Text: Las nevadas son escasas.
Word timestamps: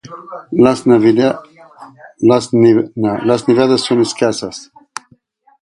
Las 0.49 0.87
nevadas 2.55 3.81
son 3.81 4.01
escasas. 4.01 4.71